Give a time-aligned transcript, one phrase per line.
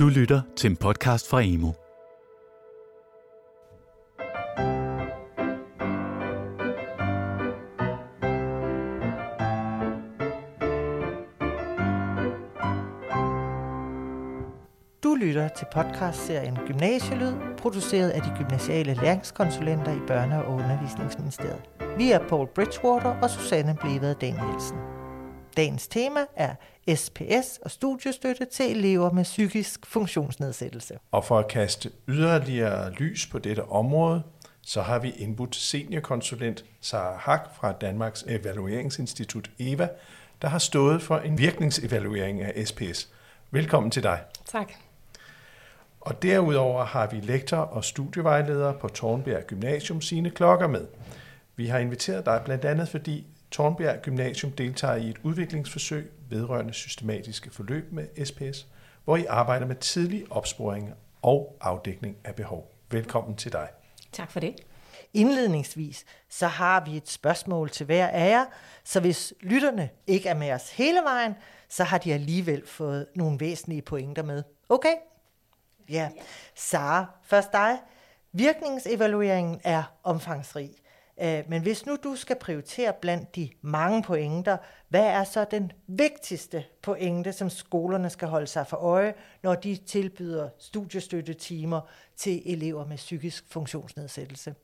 [0.00, 1.72] Du lytter til en podcast fra Emo.
[15.02, 21.62] Du lytter til podcastserien Gymnasielyd, produceret af de gymnasiale læringskonsulenter i Børne- og Undervisningsministeriet.
[21.96, 24.99] Vi er Paul Bridgewater og Susanne Blevet Danielsen.
[25.56, 26.54] Dagens tema er
[26.94, 30.98] SPS og studiestøtte til elever med psykisk funktionsnedsættelse.
[31.10, 34.22] Og for at kaste yderligere lys på dette område,
[34.62, 39.88] så har vi indbudt seniorkonsulent Sara Hak fra Danmarks Evalueringsinstitut EVA,
[40.42, 43.08] der har stået for en virkningsevaluering af SPS.
[43.50, 44.20] Velkommen til dig.
[44.46, 44.72] Tak.
[46.00, 50.86] Og derudover har vi lektor og studievejleder på Tornbjerg Gymnasium, sine Klokker med.
[51.56, 57.50] Vi har inviteret dig blandt andet, fordi Tornbjerg Gymnasium deltager i et udviklingsforsøg vedrørende systematiske
[57.50, 58.66] forløb med SPS,
[59.04, 62.70] hvor I arbejder med tidlig opsporing og afdækning af behov.
[62.90, 63.68] Velkommen til dig.
[64.12, 64.54] Tak for det.
[65.14, 68.44] Indledningsvis så har vi et spørgsmål til hver af jer,
[68.84, 71.34] så hvis lytterne ikke er med os hele vejen,
[71.68, 74.42] så har de alligevel fået nogle væsentlige pointer med.
[74.68, 74.94] Okay?
[75.88, 76.08] Ja.
[76.54, 77.78] Sara, først dig.
[78.32, 80.70] Virkningsevalueringen er omfangsrig.
[81.22, 84.56] Øh, men hvis nu du skal prioritere blandt de mange pointer,
[84.88, 89.76] hvad er så den vigtigste pointe, som skolerne skal holde sig for øje, når de
[89.76, 91.80] tilbyder studiestøttetimer
[92.16, 94.54] til elever med psykisk funktionsnedsættelse?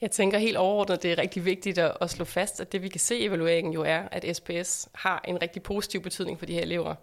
[0.00, 2.88] Jeg tænker helt overordnet, det er rigtig vigtigt at, at slå fast, at det vi
[2.88, 6.54] kan se i evalueringen jo er, at SPS har en rigtig positiv betydning for de
[6.54, 6.94] her elever.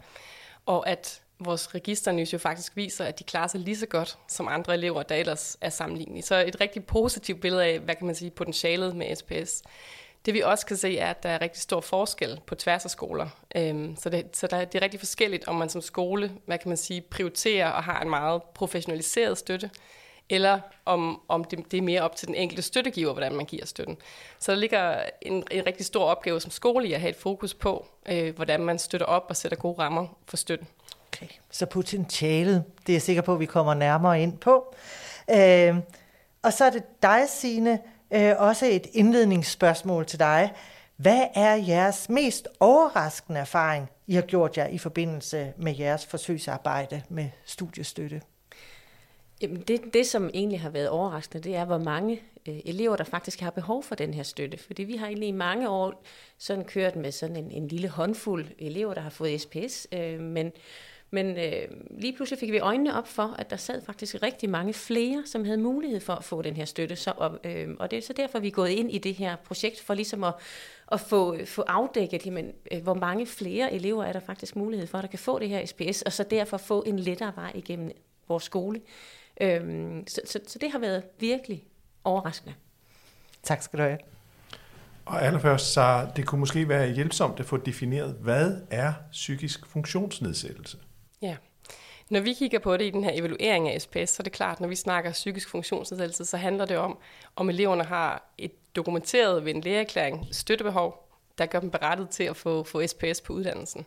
[0.65, 4.47] Og at vores registernys jo faktisk viser, at de klarer sig lige så godt som
[4.47, 6.23] andre elever, der ellers er sammenlignelige.
[6.23, 9.63] Så et rigtig positivt billede af, hvad kan man sige, potentialet med SPS.
[10.25, 12.91] Det vi også kan se er, at der er rigtig stor forskel på tværs af
[12.91, 13.29] skoler.
[13.55, 16.69] Øhm, så det, så der, det er rigtig forskelligt, om man som skole, hvad kan
[16.69, 19.69] man sige, prioriterer og har en meget professionaliseret støtte,
[20.29, 23.65] eller om, om det, det er mere op til den enkelte støttegiver, hvordan man giver
[23.65, 23.97] støtten.
[24.39, 27.53] Så der ligger en, en rigtig stor opgave som skole i at have et fokus
[27.53, 30.67] på, øh, hvordan man støtter op og sætter gode rammer for støtten.
[31.21, 31.35] Okay.
[31.51, 34.75] Så potentialet, det er jeg sikker på, at vi kommer nærmere ind på.
[35.29, 35.75] Øh,
[36.41, 37.79] og så er det dig, Signe,
[38.13, 40.53] øh, også et indledningsspørgsmål til dig.
[40.97, 47.01] Hvad er jeres mest overraskende erfaring, I har gjort jer i forbindelse med jeres forsøgsarbejde
[47.09, 48.21] med studiestøtte?
[49.41, 53.03] Jamen det, det, som egentlig har været overraskende, det er, hvor mange øh, elever, der
[53.03, 54.57] faktisk har behov for den her støtte.
[54.57, 56.03] Fordi vi har egentlig i mange år
[56.37, 60.51] sådan kørt med sådan en, en lille håndfuld elever, der har fået SPS, øh, men,
[61.11, 64.73] men øh, lige pludselig fik vi øjnene op for, at der sad faktisk rigtig mange
[64.73, 66.95] flere, som havde mulighed for at få den her støtte.
[66.95, 69.35] Så, og, øh, og det er så derfor, vi er gået ind i det her
[69.35, 70.33] projekt, for ligesom at,
[70.91, 75.01] at få, få afdækket, jamen, øh, hvor mange flere elever er der faktisk mulighed for,
[75.01, 77.91] der kan få det her SPS, og så derfor få en lettere vej igennem
[78.27, 78.81] vores skole.
[79.41, 81.63] Øhm, så, så, så det har været virkelig
[82.03, 82.53] overraskende.
[83.43, 83.97] Tak skal du have.
[85.05, 90.77] Og allerførst, så det kunne måske være hjælpsomt at få defineret, hvad er psykisk funktionsnedsættelse?
[91.21, 91.35] Ja.
[92.09, 94.59] Når vi kigger på det i den her evaluering af SPS, så er det klart,
[94.59, 96.97] når vi snakker psykisk funktionsnedsættelse, så handler det om,
[97.35, 102.37] om eleverne har et dokumenteret ved en lægeerklæring støttebehov, der gør dem berettet til at
[102.37, 103.85] få, få SPS på uddannelsen.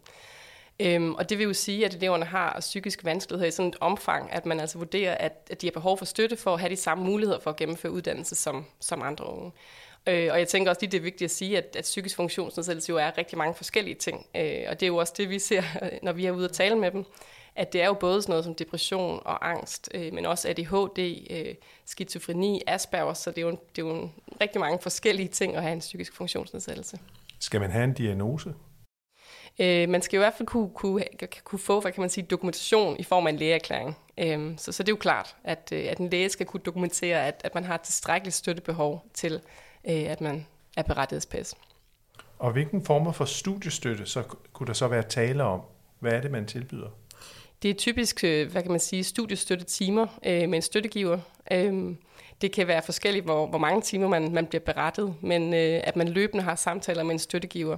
[0.81, 4.33] Øhm, og det vil jo sige, at eleverne har psykisk vanskelighed i sådan et omfang,
[4.33, 6.77] at man altså vurderer, at, at de har behov for støtte for at have de
[6.77, 9.53] samme muligheder for at gennemføre uddannelse som, som andre unge.
[10.07, 12.91] Øh, og jeg tænker også lige, det er vigtigt at sige, at, at psykisk funktionsnedsættelse
[12.91, 14.27] jo er rigtig mange forskellige ting.
[14.37, 15.63] Øh, og det er jo også det, vi ser,
[16.05, 17.05] når vi er ude at tale med dem,
[17.57, 21.27] at det er jo både sådan noget som depression og angst, øh, men også ADHD,
[21.31, 25.57] øh, skizofreni, Asperger, så det er, jo, det er jo en, rigtig mange forskellige ting
[25.57, 26.99] at have en psykisk funktionsnedsættelse.
[27.39, 28.55] Skal man have en diagnose?
[29.59, 31.05] Øh, man skal i hvert fald kunne, kunne,
[31.45, 33.97] kunne få, hvad kan man sige, dokumentation i form af en lægeerklæring.
[34.19, 37.27] Øh, så, så det er jo klart, at, øh, at en læge skal kunne dokumentere,
[37.27, 39.41] at, at man har et tilstrækkeligt støttebehov til,
[39.85, 40.47] øh, at man
[40.77, 41.55] er berettiget SPS.
[42.39, 45.61] Og hvilken former for studiestøtte så kunne der så være tale om?
[45.99, 46.89] Hvad er det, man tilbyder?
[47.63, 51.19] Det er typisk, øh, hvad kan man sige, studiestøttetimer øh, med en støttegiver.
[51.53, 51.95] Øh,
[52.41, 55.97] det kan være forskelligt, hvor, hvor mange timer man, man bliver berettet, men øh, at
[55.97, 57.77] man løbende har samtaler med en støttegiver.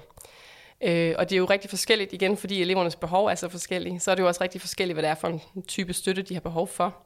[0.80, 4.00] Øh, og det er jo rigtig forskelligt igen, fordi elevernes behov er så forskellige.
[4.00, 6.34] Så er det jo også rigtig forskelligt, hvad det er for en type støtte, de
[6.34, 6.96] har behov for.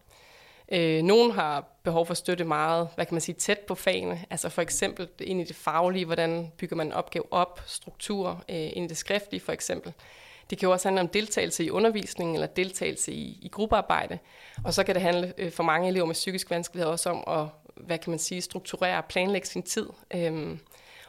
[0.73, 4.25] Øh, nogle har behov for støtte meget, hvad kan man sige, tæt på fagene.
[4.31, 8.71] Altså for eksempel ind i det faglige, hvordan bygger man en opgave op, struktur, øh,
[8.73, 9.93] ind i det skriftlige for eksempel.
[10.51, 14.19] Det kan jo også handle om deltagelse i undervisningen eller deltagelse i, i gruppearbejde.
[14.65, 17.49] Og så kan det handle øh, for mange elever med psykisk vanskelighed også om at,
[17.87, 19.87] hvad kan man sige, strukturere og planlægge sin tid.
[20.15, 20.59] Øhm,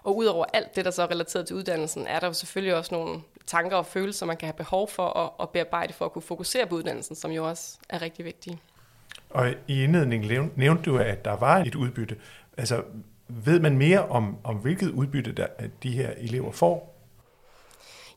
[0.03, 2.95] og udover alt det, der så er relateret til uddannelsen, er der jo selvfølgelig også
[2.95, 6.21] nogle tanker og følelser, man kan have behov for at, at bearbejde for at kunne
[6.21, 8.57] fokusere på uddannelsen, som jo også er rigtig vigtigt.
[9.29, 12.15] Og i indledningen nævnte du, at der var et udbytte.
[12.57, 12.83] Altså,
[13.27, 15.47] ved man mere om, om hvilket udbytte der,
[15.83, 16.97] de her elever får?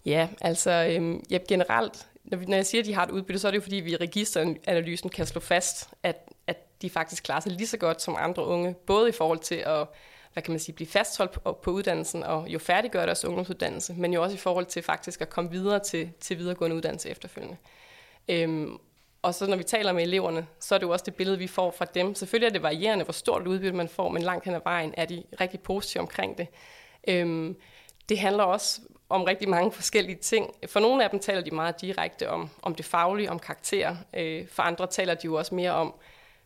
[0.06, 3.38] Ja, altså øhm, ja, generelt, når, vi, når jeg siger, at de har et udbytte,
[3.38, 6.16] så er det jo fordi, vi i registeranalysen kan slå fast, at,
[6.46, 9.54] at de faktisk klarer sig lige så godt som andre unge, både i forhold til
[9.54, 9.86] at
[10.32, 14.12] hvad kan man sige, blive fastholdt på, på uddannelsen og jo færdiggøre deres ungdomsuddannelse, men
[14.12, 17.56] jo også i forhold til faktisk at komme videre til, til videregående uddannelse efterfølgende.
[18.28, 18.78] Øhm,
[19.22, 21.46] og så når vi taler med eleverne, så er det jo også det billede, vi
[21.46, 22.14] får fra dem.
[22.14, 25.04] Selvfølgelig er det varierende, hvor stort udbytte man får, men langt hen ad vejen er
[25.04, 26.48] de rigtig positive omkring det.
[27.08, 27.56] Øhm,
[28.08, 30.54] det handler også om rigtig mange forskellige ting.
[30.66, 33.96] For nogle af dem taler de meget direkte om, om det faglige, om karakter.
[34.16, 35.94] Øh, for andre taler de jo også mere om,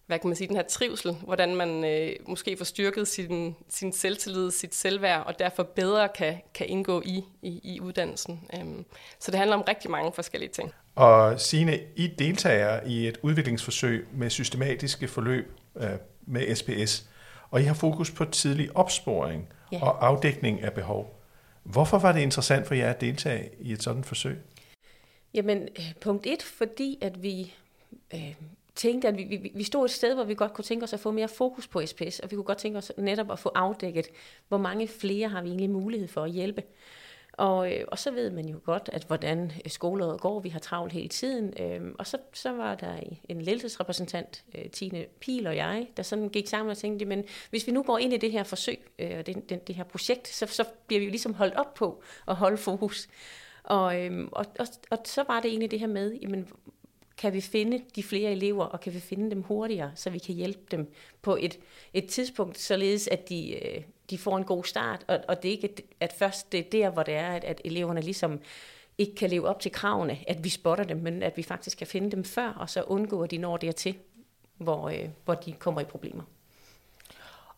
[0.06, 3.92] hvad kan man sige, den her trivsel, hvordan man øh, måske får styrket sin, sin
[3.92, 8.48] selvtillid, sit selvværd, og derfor bedre kan, kan indgå i, i, i uddannelsen.
[8.54, 8.84] Øhm,
[9.18, 10.72] så det handler om rigtig mange forskellige ting.
[10.94, 15.88] Og Signe, I deltager i et udviklingsforsøg med systematiske forløb øh,
[16.26, 17.08] med SPS,
[17.50, 19.82] og I har fokus på tidlig opsporing ja.
[19.82, 21.20] og afdækning af behov.
[21.62, 24.38] Hvorfor var det interessant for jer at deltage i et sådan forsøg?
[25.34, 27.54] Jamen, øh, punkt et, fordi at vi
[28.14, 28.34] øh,
[28.74, 31.00] tænkte, at vi, vi, vi stod et sted, hvor vi godt kunne tænke os at
[31.00, 34.06] få mere fokus på SPS, og vi kunne godt tænke os netop at få afdækket,
[34.48, 36.62] hvor mange flere har vi egentlig mulighed for at hjælpe.
[37.32, 40.58] Og, øh, og så ved man jo godt, at hvordan øh, skoleåret går, vi har
[40.58, 41.54] travlt hele tiden.
[41.60, 42.96] Øh, og så, så var der
[43.28, 47.66] en ledelsesrepræsentant, øh, Tine Pil og jeg, der sådan gik sammen og tænkte, men hvis
[47.66, 50.46] vi nu går ind i det her forsøg, øh, det, det, det her projekt, så,
[50.46, 53.08] så bliver vi jo ligesom holdt op på at holde fokus.
[53.64, 56.48] Og, øhm, og, og, og så var det egentlig det her med, jamen,
[57.18, 60.34] kan vi finde de flere elever, og kan vi finde dem hurtigere, så vi kan
[60.34, 61.58] hjælpe dem på et,
[61.92, 65.52] et tidspunkt, således at de, øh, de får en god start, og, og det er
[65.52, 68.40] ikke, at først det er der, hvor det er, at, at eleverne ligesom
[68.98, 71.86] ikke kan leve op til kravene, at vi spotter dem, men at vi faktisk kan
[71.86, 73.96] finde dem før, og så undgå, at de når dertil,
[74.56, 76.22] hvor, øh, hvor de kommer i problemer.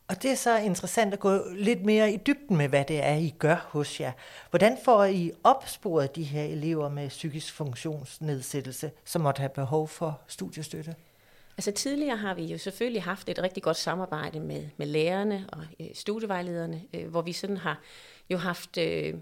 [0.08, 3.14] Og det er så interessant at gå lidt mere i dybden med, hvad det er,
[3.14, 4.12] I gør hos jer.
[4.50, 10.20] Hvordan får I opsporet de her elever med psykisk funktionsnedsættelse, som måtte have behov for
[10.26, 10.94] studiestøtte?
[11.58, 15.62] Altså tidligere har vi jo selvfølgelig haft et rigtig godt samarbejde med, med lærerne og
[15.81, 17.81] øh, studievejlederne, øh, hvor vi sådan har
[18.31, 19.14] jo haft øh,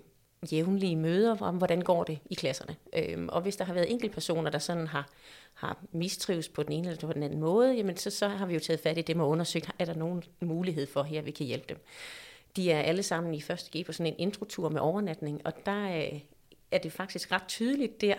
[0.45, 2.77] jævnlige møder om, hvordan går det i klasserne.
[2.93, 5.09] Øhm, og hvis der har været enkelte personer, der sådan har,
[5.55, 8.55] har mistrives på den ene eller på den anden måde, jamen så, så har vi
[8.55, 11.47] jo taget fat i dem og undersøgt, er der nogen mulighed for her, vi kan
[11.47, 11.79] hjælpe dem.
[12.57, 15.87] De er alle sammen i første G på sådan en introtur med overnatning, og der
[15.87, 16.11] er,
[16.71, 18.15] er det faktisk ret tydeligt der,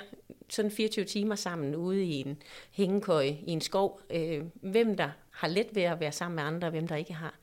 [0.50, 5.48] sådan 24 timer sammen ude i en hængekøje i en skov, øh, hvem der har
[5.48, 7.34] let ved at være sammen med andre, og hvem der ikke har.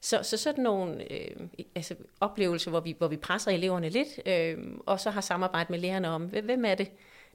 [0.00, 1.36] Så, så sådan nogle øh,
[1.74, 5.78] altså oplevelser, hvor vi, hvor vi presser eleverne lidt, øh, og så har samarbejdet med
[5.78, 6.90] lærerne om, hvem er det,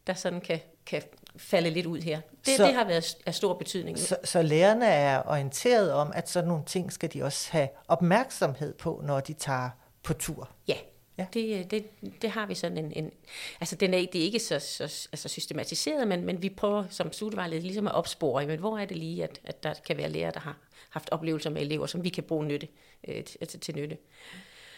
[0.08, 1.02] der sådan kan, kan
[1.38, 2.22] falde lidt ud her.
[2.46, 4.00] Det, så, det har været af stor betydning.
[4.00, 8.74] Så, så lærerne er orienteret om, at sådan nogle ting skal de også have opmærksomhed
[8.74, 9.70] på, når de tager
[10.04, 10.50] på tur?
[10.68, 10.78] Ja,
[11.18, 11.26] Ja.
[11.34, 11.86] Det, det,
[12.22, 13.12] det har vi sådan en, en
[13.60, 17.12] altså den er, det er ikke så, så altså systematiseret, men, men vi prøver som
[17.12, 20.32] studievejleder ligesom at opspore, men hvor er det lige, at, at der kan være lærere,
[20.34, 20.58] der har
[20.90, 22.68] haft oplevelser med elever, som vi kan bruge nytte,
[23.08, 23.98] øh, til, altså, til, nytte.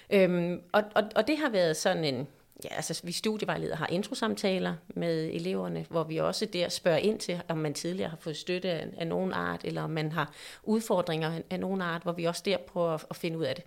[0.09, 2.27] Øhm, og, og, og det har været sådan en,
[2.63, 7.41] ja, altså vi studievejledere har introsamtaler med eleverne, hvor vi også der spørger ind til,
[7.47, 11.31] om man tidligere har fået støtte af, af nogen art, eller om man har udfordringer
[11.31, 13.63] af, af nogen art, hvor vi også der prøver at, at finde ud af det.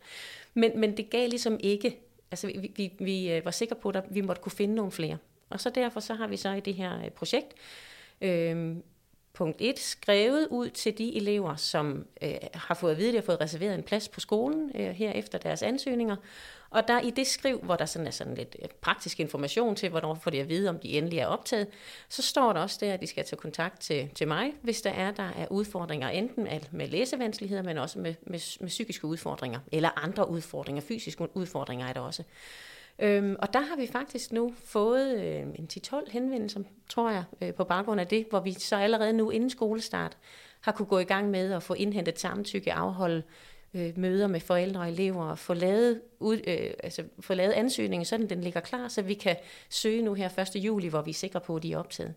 [0.55, 1.99] Men, men det gav ligesom ikke,
[2.31, 5.19] altså vi, vi, vi øh, var sikre på, at vi måtte kunne finde nogle flere.
[5.51, 7.55] Og så derfor så har vi så i det her øh, projekt,
[8.21, 8.77] øh,
[9.39, 13.19] punkt 1, skrevet ud til de elever, som øh, har fået at vide, at de
[13.19, 16.17] har fået reserveret en plads på skolen øh, her efter deres ansøgninger.
[16.71, 19.89] Og der i det skriv, hvor der sådan er sådan lidt øh, praktisk information til,
[19.91, 21.67] hvornår får de at vide, om de endelig er optaget,
[22.09, 24.91] så står der også der, at de skal tage kontakt til, til mig, hvis der
[24.91, 30.05] er, der er udfordringer, enten med læsevanskeligheder, men også med, med, med psykiske udfordringer, eller
[30.05, 32.23] andre udfordringer, fysiske udfordringer er der også.
[32.99, 37.55] Øhm, og der har vi faktisk nu fået øh, en 10-12 henvendelser, tror jeg, øh,
[37.55, 40.17] på baggrund af det, hvor vi så allerede nu inden skolestart
[40.61, 43.23] har kunne gå i gang med at få indhentet samtykke, afholde
[43.75, 48.05] øh, møder med forældre og elever, og få lavet, ud, øh, altså, få lavet ansøgningen,
[48.05, 49.37] så den ligger klar, så vi kan
[49.69, 50.57] søge nu her 1.
[50.57, 52.15] juli, hvor vi er sikre på, at de er optaget.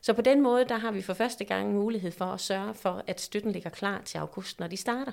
[0.00, 3.02] Så på den måde, der har vi for første gang mulighed for at sørge for,
[3.06, 5.12] at støtten ligger klar til august, når de starter.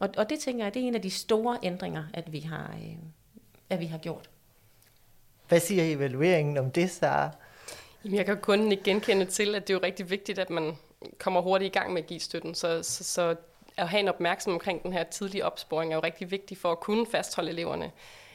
[0.00, 2.76] Og, og det tænker jeg, det er en af de store ændringer, at vi har,
[2.82, 2.96] øh,
[3.70, 4.30] at vi har gjort.
[5.48, 7.30] Hvad siger evalueringen om det, Sara?
[8.04, 10.76] Jamen, jeg kan kun ikke genkende til, at det er jo rigtig vigtigt, at man
[11.18, 12.54] kommer hurtigt i gang med at give støtten.
[12.54, 13.36] Så, så, så
[13.76, 16.80] at have en opmærksomhed omkring den her tidlige opsporing er jo rigtig vigtigt for at
[16.80, 17.90] kunne fastholde eleverne.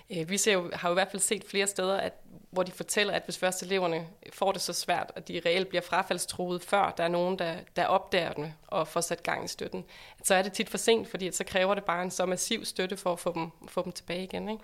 [0.09, 2.13] Øh, vi ser jo, har jo i hvert fald set flere steder, at
[2.49, 5.81] hvor de fortæller, at hvis først eleverne får det så svært, at de reelt bliver
[5.81, 9.85] frafaldstruet, før der er nogen, der, der opdager dem og får sat gang i støtten,
[10.23, 12.97] så er det tit for sent, fordi så kræver det bare en så massiv støtte
[12.97, 14.49] for at få dem, få dem tilbage igen.
[14.49, 14.63] Ikke?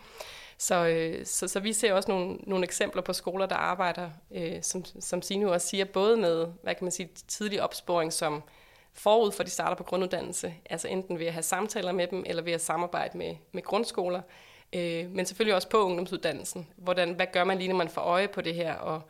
[0.61, 4.61] Så, øh, så, så vi ser også nogle, nogle eksempler på skoler, der arbejder, øh,
[4.61, 8.43] som, som Sine også siger, både med hvad kan man sige, tidlig opsporing, som
[8.93, 12.43] forud for de starter på grunduddannelse, altså enten ved at have samtaler med dem, eller
[12.43, 14.21] ved at samarbejde med, med grundskoler,
[14.73, 16.67] øh, men selvfølgelig også på ungdomsuddannelsen.
[16.75, 19.01] Hvordan, hvad gør man lige, når man får øje på det her, og,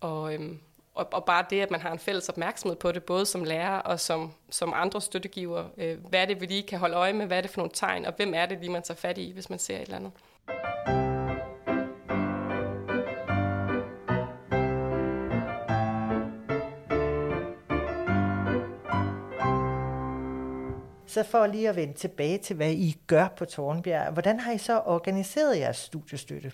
[0.00, 0.60] og, øhm,
[0.94, 3.78] og, og bare det, at man har en fælles opmærksomhed på det, både som lærer
[3.78, 5.64] og som, som andre støttegiver.
[5.78, 7.26] Øh, hvad er det, vi lige kan holde øje med?
[7.26, 8.06] Hvad er det for nogle tegn?
[8.06, 10.12] Og hvem er det lige, man tager fat i, hvis man ser et eller andet?
[21.12, 24.58] Så for lige at vende tilbage til, hvad I gør på Tornbjerg, hvordan har I
[24.58, 26.52] så organiseret jeres studiestøtte?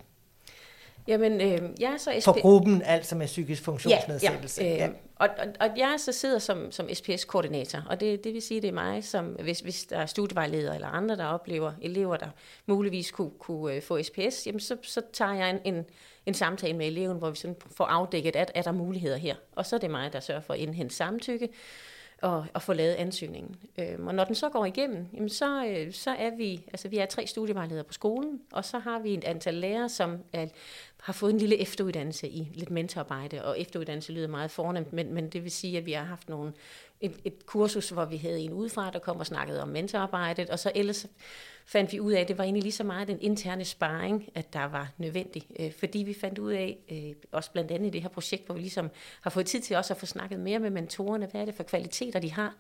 [1.07, 2.25] Jamen, øh, jeg er så SP...
[2.25, 4.65] For gruppen, altså med psykisk funktionsnedsættelse.
[4.65, 4.89] Ja, ja.
[4.89, 8.63] Øh, og, og, og jeg så sidder som, som SPS-koordinator, og det, det vil sige,
[8.63, 12.29] det er mig, som hvis, hvis der er studievejledere eller andre, der oplever elever, der
[12.67, 15.85] muligvis kunne, kunne øh, få SPS, jamen så, så tager jeg en, en,
[16.27, 19.35] en samtale med eleven, hvor vi sådan får afdækket, at er der muligheder her.
[19.53, 21.49] Og så er det mig, der sørger for at indhente samtykke,
[22.23, 23.57] og, og få lavet ansøgningen.
[23.79, 26.99] Øhm, og når den så går igennem, jamen så, øh, så er vi, altså vi
[26.99, 30.47] er tre studievejledere på skolen, og så har vi et antal lærere, som er,
[31.01, 35.29] har fået en lille efteruddannelse i lidt mentorarbejde, og efteruddannelse lyder meget fornemt, men, men
[35.29, 36.53] det vil sige, at vi har haft nogle,
[37.01, 40.59] et, et kursus, hvor vi havde en udefra, der kom og snakkede om mentorarbejdet, og
[40.59, 41.07] så ellers
[41.69, 44.53] fandt vi ud af, at det var egentlig lige så meget den interne sparring, at
[44.53, 45.47] der var nødvendig.
[45.61, 48.55] Øh, fordi vi fandt ud af, øh, også blandt andet i det her projekt, hvor
[48.55, 51.45] vi ligesom har fået tid til også at få snakket mere med mentorerne, hvad er
[51.45, 52.55] det for kvaliteter, de har.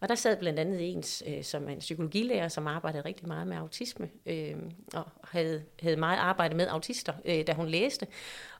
[0.00, 3.46] Og der sad blandt andet en, øh, som er en psykologilærer, som arbejdede rigtig meget
[3.46, 4.56] med autisme, øh,
[4.94, 8.06] og havde, havde meget arbejde med autister, øh, da hun læste.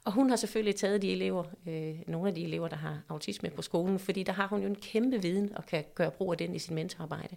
[0.04, 3.50] Og hun har selvfølgelig taget de elever, øh, nogle af de elever, der har autisme
[3.50, 6.38] på skolen, fordi der har hun jo en kæmpe viden og kan gøre brug af
[6.38, 7.36] den i sin mentorarbejde.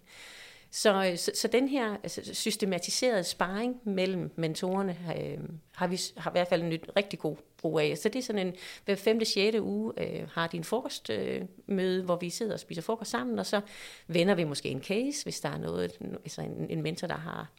[0.70, 5.38] Så, øh, så, så den her altså, systematiserede sparring mellem mentorerne øh,
[5.74, 7.98] har vi har i hvert fald en nyt, rigtig god brug af.
[7.98, 12.04] Så det er sådan en, hver femte, sjette uge øh, har de en frokostmøde, øh,
[12.04, 13.60] hvor vi sidder og spiser frokost sammen, og så
[14.06, 17.50] vender vi måske en case, hvis der er noget, altså en, en mentor, der har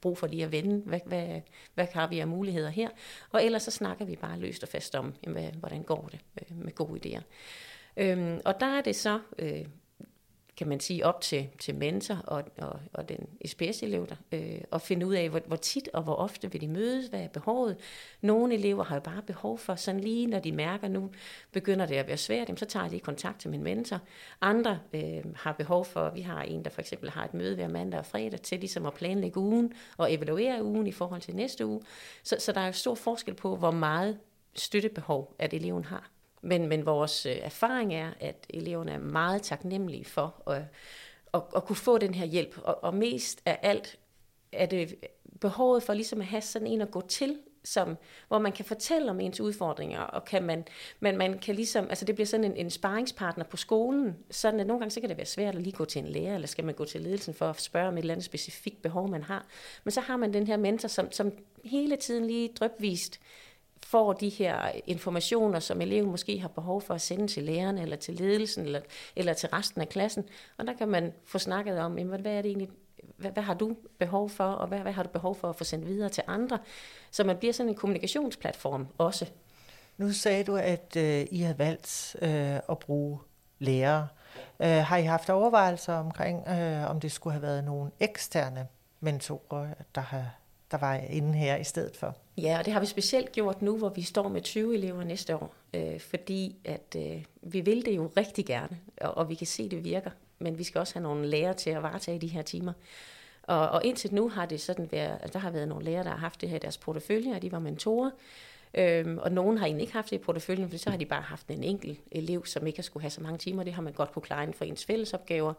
[0.00, 1.40] brug for lige at vende, hvad, hvad,
[1.74, 2.88] hvad har vi af muligheder her,
[3.30, 6.56] og ellers så snakker vi bare løst og fast om, jamen, hvordan går det øh,
[6.56, 7.22] med gode idéer.
[7.96, 9.64] Øhm, og der er det så øh,
[10.56, 14.80] kan man sige, op til, til mentor og, og, og den SPS-elev, der, øh, og
[14.82, 17.76] finde ud af, hvor, hvor tit og hvor ofte vil de mødes, hvad er behovet.
[18.20, 21.10] Nogle elever har jo bare behov for, sådan lige når de mærker, nu
[21.52, 24.00] begynder det at være svært, så tager de kontakt til min mentor.
[24.40, 27.68] Andre øh, har behov for, vi har en, der for eksempel har et møde hver
[27.68, 31.66] mandag og fredag, til ligesom at planlægge ugen og evaluere ugen i forhold til næste
[31.66, 31.82] uge.
[32.22, 34.18] Så, så der er jo stor forskel på, hvor meget
[34.54, 36.15] støttebehov, at eleven har.
[36.46, 40.62] Men, men vores øh, erfaring er, at eleverne er meget taknemmelige for at,
[41.34, 42.58] at, at kunne få den her hjælp.
[42.64, 43.98] Og, og mest af alt
[44.52, 44.94] er det
[45.40, 47.96] behovet for ligesom at have sådan en at gå til, som,
[48.28, 50.64] hvor man kan fortælle om ens udfordringer, og kan man,
[51.00, 54.66] man, man kan ligesom, altså det bliver sådan en, en sparringspartner på skolen, sådan at
[54.66, 56.64] nogle gange så kan det være svært at lige gå til en lærer, eller skal
[56.64, 59.46] man gå til ledelsen for at spørge om et eller andet specifikt behov, man har.
[59.84, 61.32] Men så har man den her mentor, som, som
[61.64, 63.20] hele tiden lige drøbvist
[63.82, 67.96] får de her informationer, som eleven måske har behov for at sende til lærerne, eller
[67.96, 68.80] til ledelsen, eller,
[69.16, 70.24] eller til resten af klassen.
[70.58, 72.68] Og der kan man få snakket om, jamen, hvad er det egentlig,
[73.16, 75.64] hvad, hvad har du behov for, og hvad, hvad har du behov for at få
[75.64, 76.58] sendt videre til andre?
[77.10, 79.26] Så man bliver sådan en kommunikationsplatform også.
[79.96, 83.18] Nu sagde du, at øh, I havde valgt øh, at bruge
[83.58, 84.08] lærere.
[84.60, 88.66] Øh, har I haft overvejelser omkring, øh, om det skulle have været nogle eksterne
[89.00, 90.30] mentorer, der har
[90.70, 92.16] der var inde her i stedet for.
[92.38, 95.36] Ja, og det har vi specielt gjort nu, hvor vi står med 20 elever næste
[95.36, 99.46] år, øh, fordi at øh, vi vil det jo rigtig gerne, og, og vi kan
[99.46, 102.26] se, at det virker, men vi skal også have nogle lærere til at varetage de
[102.26, 102.72] her timer.
[103.42, 106.10] Og, og indtil nu har det sådan været, at der har været nogle lærere, der
[106.10, 108.10] har haft det her i deres portefølje, og de var mentorer,
[108.76, 111.22] Øhm, og nogen har egentlig ikke haft det i porteføljen, for så har de bare
[111.22, 113.62] haft en enkelt elev, som ikke har skulle have så mange timer.
[113.62, 115.54] Det har man godt kunne klare inden for ens fællesopgaver.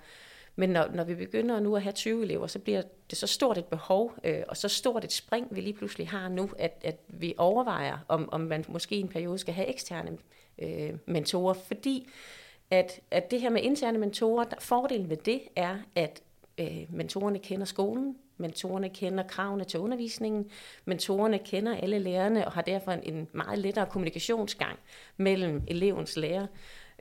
[0.60, 3.58] Men når, når vi begynder nu at have 20 elever, så bliver det så stort
[3.58, 7.00] et behov, øh, og så stort et spring, vi lige pludselig har nu, at, at
[7.08, 10.18] vi overvejer, om, om man måske i en periode skal have eksterne
[10.60, 12.08] øh, mentorer, fordi
[12.72, 16.22] at, at det her med interne mentorer, der, fordelen ved det er, at
[16.58, 20.50] øh, mentorerne kender skolen, mentorerne kender kravene til undervisningen,
[20.86, 24.80] mentorerne kender alle lærerne og har derfor en, en meget lettere kommunikationsgang
[25.18, 26.48] mellem elevens lærer.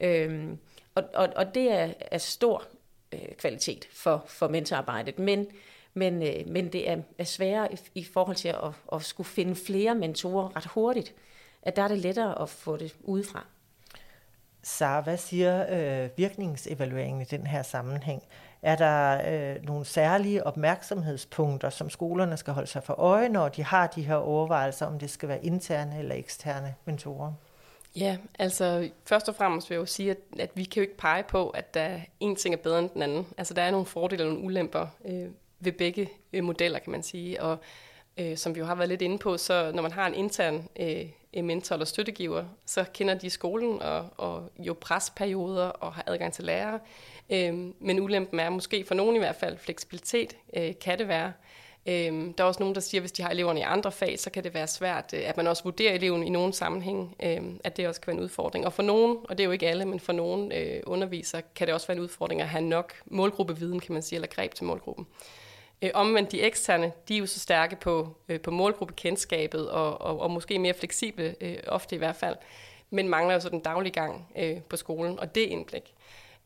[0.01, 0.59] Øhm,
[0.95, 2.65] og, og, og det er, er stor
[3.13, 5.19] øh, kvalitet for, for mentorarbejdet.
[5.19, 5.47] Men,
[5.95, 9.55] men, øh, men det er, er sværere i, i forhold til at, at skulle finde
[9.55, 11.15] flere mentorer ret hurtigt.
[11.63, 13.45] at der er det lettere at få det udefra.
[14.63, 18.23] Så hvad siger øh, virkningsevalueringen i den her sammenhæng?
[18.63, 23.65] Er der øh, nogle særlige opmærksomhedspunkter, som skolerne skal holde sig for øje, når de
[23.65, 27.33] har de her overvejelser, om det skal være interne eller eksterne mentorer?
[27.97, 30.97] Ja, altså først og fremmest vil jeg jo sige, at, at vi kan jo ikke
[30.97, 33.27] pege på, at der en ting er bedre end den anden.
[33.39, 35.27] Altså der er nogle fordele og nogle ulemper øh,
[35.61, 37.43] ved begge øh, modeller, kan man sige.
[37.43, 37.59] Og
[38.17, 40.69] øh, som vi jo har været lidt inde på, så når man har en intern
[40.81, 46.33] øh, mentor eller støttegiver, så kender de skolen og, og jo presperioder og har adgang
[46.33, 46.81] til lærere.
[47.31, 51.33] Øh, men ulempen er måske for nogen i hvert fald fleksibilitet, øh, kan det være.
[51.89, 54.19] Øhm, der er også nogen, der siger, at hvis de har eleverne i andre fag,
[54.19, 57.61] så kan det være svært, øh, at man også vurderer eleven i nogle sammenhæng, øhm,
[57.65, 58.67] at det også kan være en udfordring.
[58.67, 61.67] Og for nogen, og det er jo ikke alle, men for nogen øh, undervisere, kan
[61.67, 64.65] det også være en udfordring at have nok målgruppeviden, kan man sige, eller greb til
[64.65, 65.07] målgruppen.
[65.83, 70.21] Øh, omvendt de eksterne, de er jo så stærke på, øh, på målgruppekendskabet, og, og,
[70.21, 72.37] og måske mere fleksible, øh, ofte i hvert fald,
[72.91, 75.95] men mangler jo så den daglige gang øh, på skolen, og det indblik.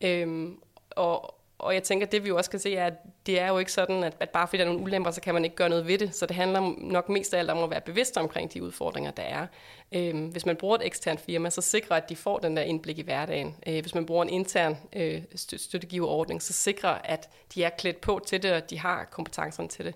[0.01, 2.95] Øhm, og, og jeg tænker, det vi jo også kan se, er, at
[3.27, 5.35] det er jo ikke sådan, at, at bare fordi der er nogle ulemper, så kan
[5.35, 6.15] man ikke gøre noget ved det.
[6.15, 9.23] Så det handler nok mest af alt om at være bevidst omkring de udfordringer, der
[9.23, 9.47] er
[9.93, 12.99] øh, hvis man bruger et eksternt firma, så sikrer at de får den der indblik
[12.99, 13.57] i hverdagen.
[13.67, 18.21] Øh, hvis man bruger en intern øh, støttegiverordning, så sikrer at de er klædt på
[18.27, 19.95] til det, og de har kompetencerne til det.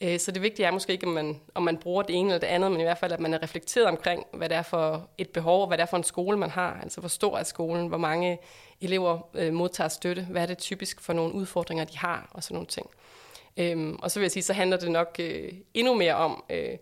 [0.00, 2.38] Øh, så det vigtige er måske ikke, om man, om man bruger det ene eller
[2.38, 5.08] det andet, men i hvert fald, at man er reflekteret omkring, hvad det er for
[5.18, 6.80] et behov, og hvad det er for en skole, man har.
[6.82, 8.38] Altså, hvor stor er skolen, hvor mange
[8.80, 12.54] elever øh, modtager støtte, hvad er det typisk for nogle udfordringer, de har, og sådan
[12.54, 12.86] nogle ting.
[13.56, 16.76] Øhm, og så vil jeg sige, så handler det nok øh, endnu mere om, øh,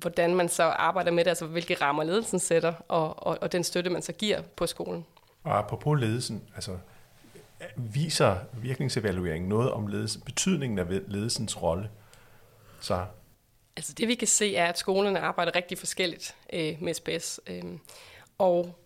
[0.00, 3.64] hvordan man så arbejder med det, altså hvilke rammer ledelsen sætter, og, og, og den
[3.64, 5.06] støtte, man så giver på skolen.
[5.44, 6.78] Og apropos ledelsen, altså
[7.76, 11.90] viser virkningsevalueringen noget om ledelsen, betydningen af ledelsens rolle?
[12.80, 13.04] Så
[13.76, 17.40] Altså det vi kan se er, at skolerne arbejder rigtig forskelligt øh, med SPS.
[17.46, 17.64] Øh,
[18.38, 18.78] og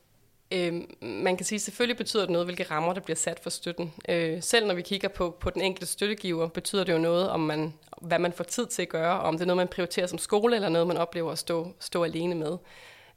[0.50, 3.50] øh, man kan sige, at selvfølgelig betyder det noget, hvilke rammer der bliver sat for
[3.50, 3.92] støtten.
[4.09, 7.41] Øh, selv når vi kigger på, på den enkelte støttegiver, betyder det jo noget, om
[7.41, 10.06] man, hvad man får tid til at gøre, og om det er noget, man prioriterer
[10.06, 12.58] som skole, eller noget, man oplever at stå, stå alene med.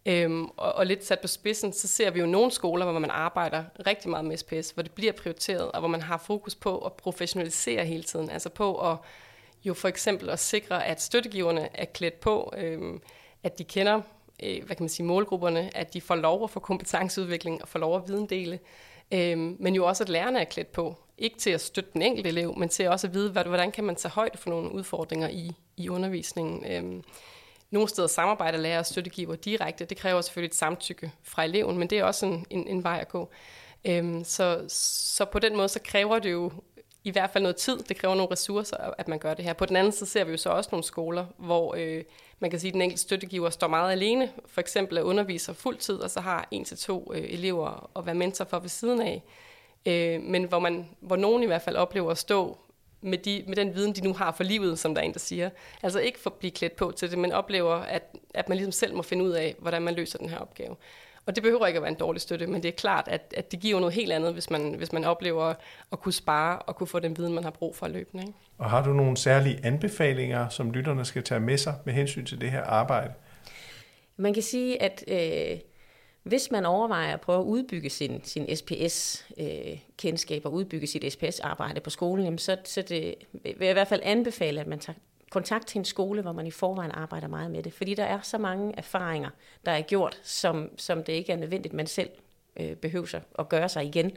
[0.05, 3.09] Øhm, og, og lidt sat på spidsen, så ser vi jo nogle skoler, hvor man
[3.09, 6.77] arbejder rigtig meget med SPS, hvor det bliver prioriteret, og hvor man har fokus på
[6.77, 8.97] at professionalisere hele tiden, altså på at
[9.63, 13.01] jo for eksempel at sikre, at støttegiverne er klædt på, øhm,
[13.43, 14.01] at de kender
[14.43, 17.79] øh, hvad kan man sige, målgrupperne, at de får lov at få kompetenceudvikling og får
[17.79, 18.59] lov at videndele,
[19.11, 20.95] øh, men jo også, at lærerne er klædt på.
[21.17, 23.95] Ikke til at støtte den enkelte elev, men til også at vide, hvordan kan man
[23.95, 26.65] tage højde for nogle udfordringer i, i undervisningen.
[26.65, 27.03] Øh,
[27.71, 29.85] nogle steder samarbejder lærer og støttegiver direkte.
[29.85, 32.97] Det kræver selvfølgelig et samtykke fra eleven, men det er også en, en, en vej
[33.01, 33.29] at gå.
[33.85, 36.51] Øhm, så, så på den måde, så kræver det jo
[37.03, 37.77] i hvert fald noget tid.
[37.77, 39.53] Det kræver nogle ressourcer, at man gør det her.
[39.53, 42.03] På den anden side ser vi jo så også nogle skoler, hvor øh,
[42.43, 44.31] man kan sige, at den enkelte støttegiver står meget alene.
[44.45, 48.15] For eksempel at underviser fuldtid, og så har en til to øh, elever at være
[48.15, 49.23] mentor for ved siden af.
[49.85, 52.57] Øh, men hvor, man, hvor nogen i hvert fald oplever at stå
[53.01, 55.19] med, de, med den viden, de nu har for livet, som der er en, der
[55.19, 55.49] siger.
[55.83, 58.71] Altså ikke for at blive klædt på til det, men oplever, at, at man ligesom
[58.71, 60.75] selv må finde ud af, hvordan man løser den her opgave.
[61.25, 63.51] Og det behøver ikke at være en dårlig støtte, men det er klart, at, at
[63.51, 65.53] det giver noget helt andet, hvis man, hvis man oplever
[65.91, 68.23] at kunne spare og kunne få den viden, man har brug for løbende.
[68.23, 68.33] Ikke?
[68.57, 72.41] Og har du nogle særlige anbefalinger, som lytterne skal tage med sig med hensyn til
[72.41, 73.13] det her arbejde?
[74.17, 75.59] Man kan sige, at øh,
[76.23, 81.81] hvis man overvejer at prøve at udbygge sin, sin SPS-kendskab øh, og udbygge sit SPS-arbejde
[81.81, 84.99] på skolen, jamen så, så det, vil jeg i hvert fald anbefale, at man tager
[85.33, 87.73] kontakt til en skole, hvor man i forvejen arbejder meget med det.
[87.73, 89.29] Fordi der er så mange erfaringer,
[89.65, 92.09] der er gjort, som, som det ikke er nødvendigt, man selv
[92.59, 94.11] øh, behøver at gøre sig igen.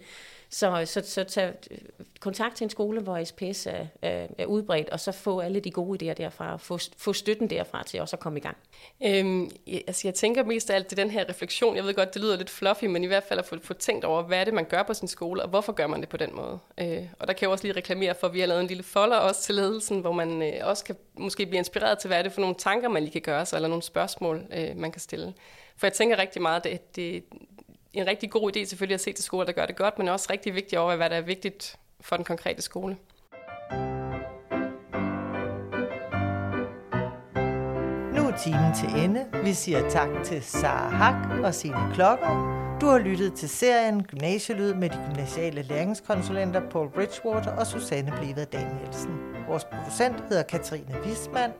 [0.51, 1.79] Så, så, så tag øh,
[2.20, 5.70] kontakt til en skole, hvor SPS er, er, er udbredt, og så få alle de
[5.70, 8.57] gode idéer derfra, og få, få støtten derfra til også at komme i gang.
[9.05, 9.51] Øhm,
[9.87, 11.77] altså jeg tænker mest af alt til den her refleksion.
[11.77, 14.05] Jeg ved godt, det lyder lidt fluffy, men i hvert fald at få, få tænkt
[14.05, 16.16] over, hvad er det, man gør på sin skole, og hvorfor gør man det på
[16.16, 16.59] den måde.
[16.79, 18.83] Øh, og der kan jeg også lige reklamere for, at vi har lavet en lille
[18.83, 22.22] folder også til ledelsen, hvor man øh, også kan måske blive inspireret til, hvad er
[22.22, 25.01] det for nogle tanker, man lige kan gøre sig, eller nogle spørgsmål, øh, man kan
[25.01, 25.35] stille.
[25.77, 27.25] For jeg tænker rigtig meget, det, det,
[28.00, 30.26] en rigtig god idé selvfølgelig at se til skoler, der gør det godt, men også
[30.30, 32.96] rigtig vigtigt over, hvad der er vigtigt for den konkrete skole.
[38.16, 39.26] Nu er timen til ende.
[39.44, 42.56] Vi siger tak til Sara Hak og sine klokker.
[42.80, 48.52] Du har lyttet til serien Gymnasielyd med de gymnasiale læringskonsulenter Paul Bridgewater og Susanne Blevet
[48.52, 49.18] Danielsen.
[49.48, 51.52] Vores producent hedder Katrine Wismann.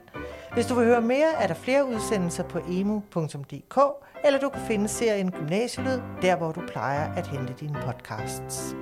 [0.57, 3.79] Hvis du vil høre mere, er der flere udsendelser på emu.dk,
[4.25, 8.75] eller du kan finde serien Gymnasielyd, der hvor du plejer at hente dine podcasts.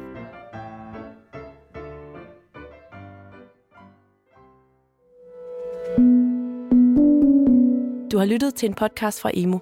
[8.11, 9.59] Du har lyttet til en podcast fra Emu.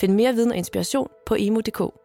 [0.00, 2.03] Find mere viden og inspiration på emo.dk.